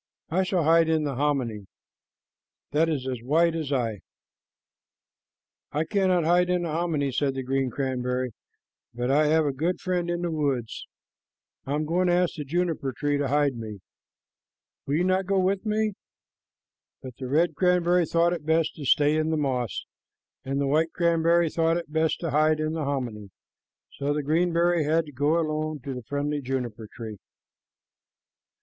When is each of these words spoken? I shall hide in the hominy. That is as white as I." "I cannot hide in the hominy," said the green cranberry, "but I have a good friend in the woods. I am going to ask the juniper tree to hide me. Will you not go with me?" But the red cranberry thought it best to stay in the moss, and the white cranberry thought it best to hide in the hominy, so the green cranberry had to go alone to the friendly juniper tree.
I 0.31 0.41
shall 0.41 0.63
hide 0.63 0.89
in 0.89 1.03
the 1.03 1.13
hominy. 1.13 1.67
That 2.71 2.89
is 2.89 3.07
as 3.07 3.21
white 3.21 3.53
as 3.55 3.71
I." 3.71 3.99
"I 5.71 5.83
cannot 5.85 6.23
hide 6.23 6.49
in 6.49 6.63
the 6.63 6.71
hominy," 6.71 7.11
said 7.11 7.35
the 7.35 7.43
green 7.43 7.69
cranberry, 7.69 8.31
"but 8.95 9.11
I 9.11 9.27
have 9.27 9.45
a 9.45 9.53
good 9.53 9.79
friend 9.79 10.09
in 10.09 10.23
the 10.23 10.31
woods. 10.31 10.87
I 11.67 11.75
am 11.75 11.85
going 11.85 12.07
to 12.07 12.15
ask 12.15 12.33
the 12.33 12.43
juniper 12.43 12.91
tree 12.97 13.19
to 13.19 13.27
hide 13.27 13.55
me. 13.57 13.77
Will 14.87 14.95
you 14.95 15.03
not 15.03 15.27
go 15.27 15.37
with 15.37 15.67
me?" 15.67 15.93
But 17.03 17.17
the 17.17 17.27
red 17.27 17.53
cranberry 17.53 18.07
thought 18.07 18.33
it 18.33 18.43
best 18.43 18.73
to 18.77 18.85
stay 18.85 19.17
in 19.17 19.29
the 19.29 19.37
moss, 19.37 19.85
and 20.43 20.59
the 20.59 20.65
white 20.65 20.91
cranberry 20.93 21.51
thought 21.51 21.77
it 21.77 21.93
best 21.93 22.19
to 22.21 22.31
hide 22.31 22.59
in 22.59 22.73
the 22.73 22.85
hominy, 22.85 23.29
so 23.99 24.15
the 24.15 24.23
green 24.23 24.47
cranberry 24.51 24.83
had 24.83 25.05
to 25.05 25.11
go 25.11 25.37
alone 25.39 25.79
to 25.81 25.93
the 25.93 26.01
friendly 26.01 26.41
juniper 26.41 26.87
tree. 26.91 27.17